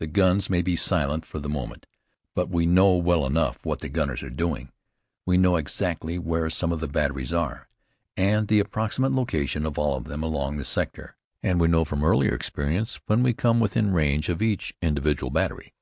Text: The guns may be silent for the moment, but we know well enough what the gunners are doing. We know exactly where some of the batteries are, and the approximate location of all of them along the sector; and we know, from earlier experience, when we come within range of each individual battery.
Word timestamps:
The 0.00 0.08
guns 0.08 0.50
may 0.50 0.60
be 0.60 0.74
silent 0.74 1.24
for 1.24 1.38
the 1.38 1.48
moment, 1.48 1.86
but 2.34 2.48
we 2.48 2.66
know 2.66 2.96
well 2.96 3.24
enough 3.24 3.64
what 3.64 3.78
the 3.78 3.88
gunners 3.88 4.24
are 4.24 4.28
doing. 4.28 4.72
We 5.24 5.38
know 5.38 5.54
exactly 5.54 6.18
where 6.18 6.50
some 6.50 6.72
of 6.72 6.80
the 6.80 6.88
batteries 6.88 7.32
are, 7.32 7.68
and 8.16 8.48
the 8.48 8.58
approximate 8.58 9.12
location 9.12 9.64
of 9.64 9.78
all 9.78 9.96
of 9.96 10.06
them 10.06 10.24
along 10.24 10.56
the 10.56 10.64
sector; 10.64 11.14
and 11.44 11.60
we 11.60 11.68
know, 11.68 11.84
from 11.84 12.02
earlier 12.02 12.34
experience, 12.34 12.98
when 13.06 13.22
we 13.22 13.32
come 13.34 13.60
within 13.60 13.92
range 13.92 14.28
of 14.28 14.42
each 14.42 14.74
individual 14.82 15.30
battery. 15.30 15.72